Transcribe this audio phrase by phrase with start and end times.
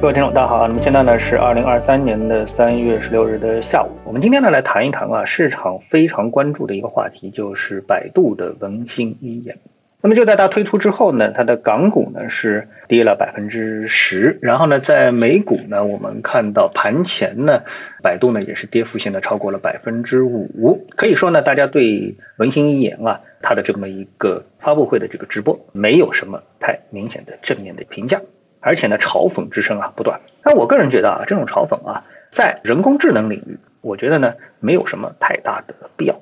[0.00, 0.68] 各位听众，大家好。
[0.68, 9.58] 那么现在呢是二零二三年的三月十六日的下午，我们今天呢来谈一谈啊市场非常关注的一个话题，就是百度的文心一言。
[10.00, 17.64] 那么就在它推出之后呢，它的港股呢是跌了百分之十，然后呢在美股呢，我们看到盘前呢，
[18.00, 20.86] 百度呢也是跌幅现在超过了百分之五。
[20.94, 28.20] 可以说呢，大家对文心一言啊它的这么一个发布会的这个直播，没有什么太明显的正面的评价。
[28.68, 30.20] 而且呢，嘲讽之声啊不断。
[30.44, 36.20] 那我个人觉得啊，这种嘲讽啊，在人工智能领域，我觉得呢，没有什么太大的必要。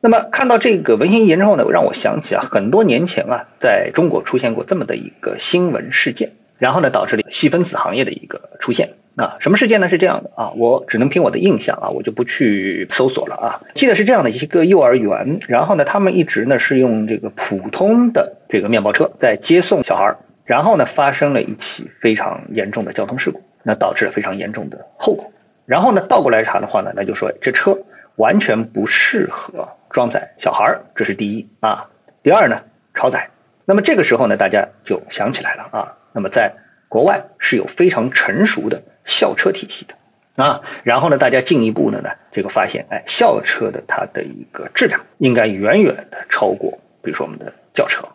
[0.00, 9.36] 那么看到这个文心一言之后呢，让我想起啊，很多年前啊，在中国出现过这么的一个新闻事件，然后呢，导致了细分子行业的一个出现啊。
[9.40, 9.90] 什么事件呢？
[9.90, 13.60] 是这样的啊，我只能凭我的印象啊，我就不去搜索了啊。
[13.74, 20.16] 记得是这样的一个幼儿园，然后呢，他们一直呢是用这个普通的这个面包车在接送小孩儿。
[20.44, 25.32] 然后呢，发生了一起非常严重的交通事故，那导致了非常严重的后果。
[25.66, 27.78] 然后呢，倒过来查的话呢，那就说这车
[28.16, 31.88] 完全不适合装载小孩儿，这是第一啊。
[32.22, 32.62] 第二呢，
[32.94, 33.30] 超载。
[33.64, 35.96] 那么这个时候呢，大家就想起来了啊。
[36.12, 36.54] 那么在
[36.88, 39.94] 国外是有非常成熟的校车体系的
[40.42, 40.62] 啊。
[40.82, 48.08] 然后呢，大家进一步的呢，这个发现，哎，校车的它的一个质量应该远远的超过，比如说我们的轿车，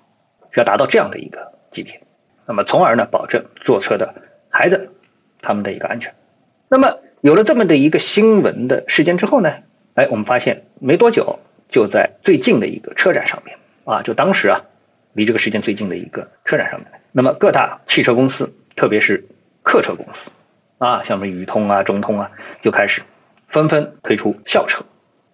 [0.56, 2.02] 要达到这样的一个级别。
[2.48, 4.16] 那么，从而呢，保证坐车的
[4.50, 4.92] 孩子
[5.42, 6.16] 他们的一个安全。
[6.70, 9.54] 那么，有了这么的一个新闻的事件之后呢，
[9.96, 14.64] 哎，我们发现没多久，就在最近的一个车展上面啊，就当时啊，
[15.12, 19.26] 离这个事件最近的一个车展上面，那么各大汽车公司，特别是
[19.62, 20.32] 客车公司
[20.78, 22.32] 啊，像什么宇通啊、中通啊，
[22.62, 23.02] 就开始
[23.50, 24.86] 纷纷推出校车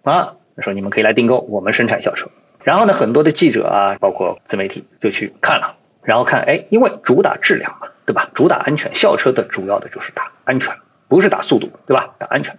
[0.02, 2.32] 啊，说你们可以来订购，我们生产校车。
[2.64, 5.76] 然后呢，很多的记者啊，包括自媒体就去看了。
[6.04, 8.30] 然后看，哎，因为主打质量嘛，对吧？
[8.34, 10.76] 主打安全，校车的主要的就是打安全，
[11.08, 12.16] 不是打速度，对吧？
[12.18, 12.58] 打安全。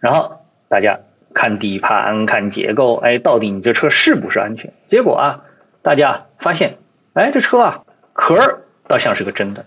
[0.00, 0.98] 然后大家
[1.32, 4.72] 看底盘，看结构，哎，到底你这车是不是安全？
[4.88, 5.44] 结果啊，
[5.82, 6.78] 大家发现，
[7.14, 7.82] 哎，这车啊，
[8.12, 9.64] 壳倒像是个真的，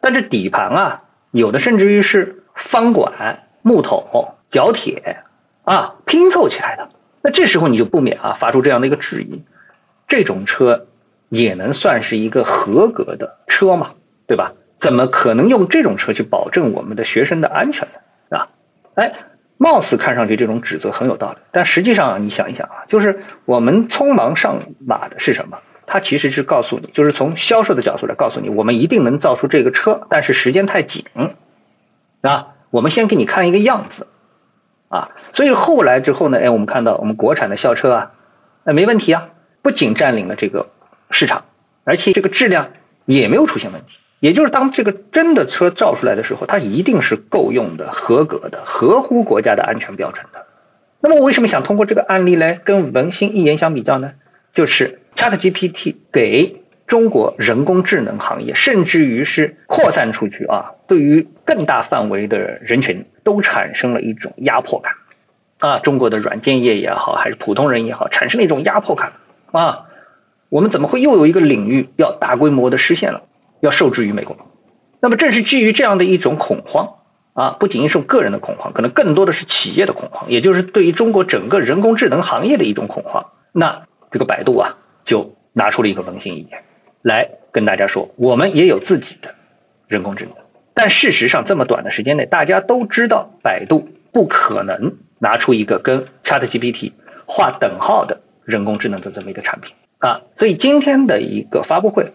[0.00, 5.24] 但这底盘啊，有的甚至于是方管、木头、角铁
[5.64, 6.90] 啊拼凑起来的。
[7.20, 9.42] 那这时候你就不免啊发出这样的一个质疑：
[10.06, 10.86] 这种车。
[11.28, 13.90] 也能算是一个合格的车嘛，
[14.26, 14.52] 对吧？
[14.78, 17.88] 怎么可能用这种车去保证我们的学生的安全
[18.30, 18.38] 呢？
[18.38, 18.48] 啊，
[18.94, 19.12] 哎，
[19.56, 25.58] 貌似看上去这种指责很有道理，但实际上你想一想啊，就是我们匆忙上马的是什么？
[25.84, 31.04] 它其实是告诉你，就是从销售的角度来告诉你，我们一定能造出这个车，但是时间太紧
[32.20, 32.54] 啊。
[32.70, 34.06] 我们先给你看一个样子
[34.88, 38.12] 啊，所以后来之后呢，哎，我们看到我们国产的校车啊，
[38.64, 39.30] 哎，没问题啊，
[39.62, 40.68] 不仅占领了这个。
[41.10, 41.44] 市场，
[41.84, 42.70] 而且这个质量
[43.04, 43.88] 也没有出现问题。
[44.20, 50.46] 也就是当这个真的车造出来的时候，它一定是够用的、合格的、合乎国家的安全标准的。
[51.00, 54.14] 那么我为什么想通过这个案例来跟文心一言相比较呢？
[54.52, 64.94] 就是 ChatGPT 给中国人工智能行业，甚至于是扩散出去啊，对于更大范围的人群都产生了一种压迫感
[65.60, 65.78] 啊。
[65.78, 69.12] 中国的软件业也好，还是普通人也好，产生了一种压迫感
[69.52, 69.84] 啊。
[70.48, 73.22] 我们怎么会又有一个领域要大规模的实现了，
[73.60, 74.36] 要受制于美国？
[75.00, 76.94] 那么正是基于这样的一种恐慌
[77.34, 83.26] 啊，不仅仅是个人的恐慌，可能更多的是企业的恐慌，也就是对于中国整个人工智能行业的一种恐慌。
[83.52, 86.64] 那这个百度啊，就拿出了一个文心一言，
[87.02, 89.34] 来跟大家说，我们也有自己的
[89.86, 90.34] 人工智能。
[90.74, 96.92] 但事实上，这么短的时间内，大家都知道，百度不可能拿出一个跟 ChatGPT
[97.26, 99.74] 划等号的人工智能的这么一个产品。
[99.98, 102.12] 啊，所以今天的一个发布会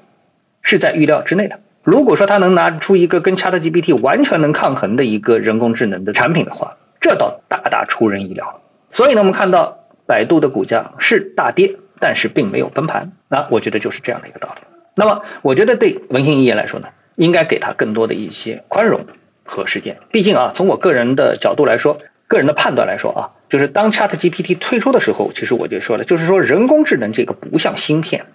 [0.61, 1.59] 是在预料之内的。
[1.83, 8.61] 如果说他能拿出一个跟 ChatGPT 完全能抗衡的一个人工智能的产品的话，这倒大大出人意料。
[8.91, 13.11] 所以呢，我们看到百度的股价是大跌，但是并没有崩盘。
[13.27, 14.61] 那我觉得就是这样的一个道理。
[14.95, 19.02] 那么，我觉得对文心一言来说呢，应该给他更多的一些宽容
[19.43, 19.97] 和时间。
[20.09, 21.99] 毕竟啊，从我个人的角度来说。
[22.25, 23.22] 个人的判断来说啊，
[23.53, 28.26] 就是当 Chat GPT 推出的时候，其实我就说了，就是说人工智能这个不像芯片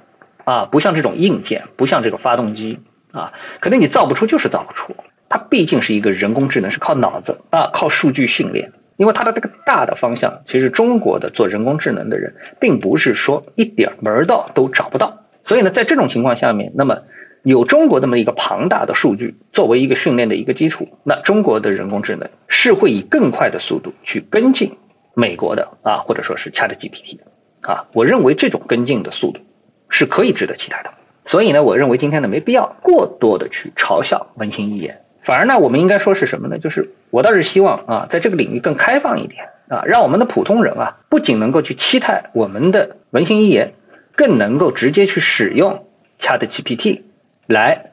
[0.45, 2.79] 啊，不像这种硬件，不像这个发动机
[3.11, 4.95] 啊，可能你造不出就是造不出，
[5.29, 8.71] 它毕竟是一个人工智能，是靠脑子啊，靠数据训练。
[8.97, 15.25] 因为它的这个大的方向，其实中国的做人工智能的人，并不是说一点门道都找不到。
[15.45, 17.01] 所以呢，在这种情况下面，那么。
[17.45, 24.77] 有中国这么一个庞大的数据作为一个训练的一个基础，那中国的人工智能是会以更快的速度去跟进
[25.19, 27.19] 美国的啊，或者说是 Chat GPT
[27.61, 27.87] 啊。
[27.93, 29.41] 我认为这种跟进的速度
[29.89, 30.93] 是可以值得期待的。
[31.25, 36.61] 所以呢，我认为今天呢没必要过多的去嘲笑文心一言反而呢，我们应该说是什么呢？
[36.61, 43.75] 就是我倒是希望啊，在这个领域更开放一点啊，让我们的普通人啊，不仅能够去期待我们的文心一言，
[44.15, 45.85] 更能够直接去使用
[46.21, 47.03] Chat GPT
[47.47, 47.91] 来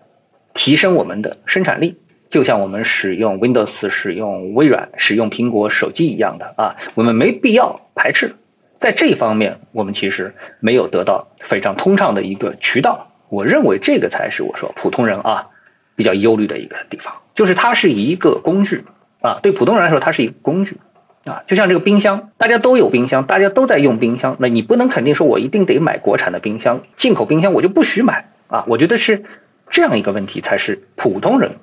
[0.54, 1.98] 提升我们的生产力，
[2.30, 8.36] 就像我们使用 Windows、使用微软、使用苹果手机一样的啊，我们没必要排斥。
[8.78, 13.12] 在这方面，我们其实没有得到非常通畅的一个渠道。
[13.30, 15.48] 我认为这个才是我说普通人啊
[15.96, 18.84] 比较忧虑的一个地方，就是它是一个工具
[19.22, 20.78] 啊，对普通人来说它是一个工具
[21.24, 28.66] 啊，就像这个冰箱，大家都有冰箱，大家都在用冰箱，那你不能肯定说我一定得买国产的冰箱，进口冰箱我就不许买啊。
[28.68, 29.24] 我觉得是
[29.70, 31.54] 这样一个问题才是普通人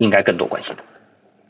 [0.00, 0.82] 应该更多关心的。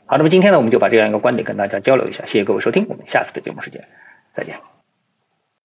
[0.05, 3.87] 好，那么今天呢，我们就把这样一个观点跟大家交流一下，谢谢各位收听，我们下次的节目时间
[4.35, 4.55] 再见。